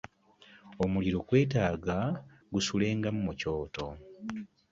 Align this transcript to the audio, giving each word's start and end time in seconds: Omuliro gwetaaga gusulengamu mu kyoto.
Omuliro 0.83 1.19
gwetaaga 1.27 1.97
gusulengamu 2.53 3.19
mu 3.27 3.33
kyoto. 3.39 3.87